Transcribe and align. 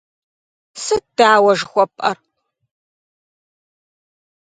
Сыт 0.83 1.05
дауэ 1.17 1.53
жыхуэпӏэр? 1.57 2.17